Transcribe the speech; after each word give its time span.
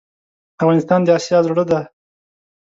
افغانستان 0.61 0.99
دا 1.03 1.11
اسیا 1.19 1.39
زړه 1.45 1.63
ډی 1.69 1.81